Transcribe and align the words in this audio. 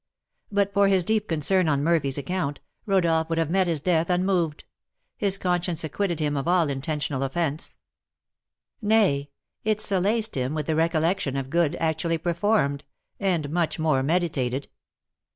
But 0.51 0.73
for 0.73 0.87
his 0.87 1.03
deep 1.03 1.27
concern 1.27 1.69
on 1.69 1.83
Murphy's 1.83 2.17
account, 2.17 2.59
Rodolph 2.87 3.29
would 3.29 3.37
have 3.37 3.51
met 3.51 3.67
his 3.67 3.79
death 3.79 4.09
unmoved, 4.09 4.63
his 5.15 5.37
conscience 5.37 5.83
acquitted 5.83 6.19
him 6.19 6.35
of 6.35 6.47
all 6.47 6.69
intentional 6.69 7.21
offence; 7.21 7.77
nay, 8.81 9.29
it 9.63 9.79
solaced 9.79 10.33
him 10.33 10.55
with 10.55 10.65
the 10.65 10.75
recollection 10.75 11.37
of 11.37 11.51
good 11.51 11.75
actually 11.75 12.17
performed, 12.17 12.83
and 13.19 13.51
much 13.51 13.77
more 13.77 14.01
meditated. 14.01 14.69